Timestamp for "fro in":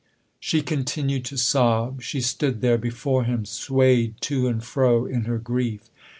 4.63-5.25